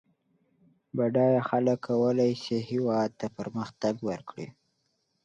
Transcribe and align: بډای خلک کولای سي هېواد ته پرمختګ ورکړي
بډای 0.97 1.35
خلک 1.49 1.79
کولای 1.87 2.31
سي 2.43 2.57
هېواد 2.69 3.09
ته 3.19 3.27
پرمختګ 3.37 3.95
ورکړي 4.09 4.47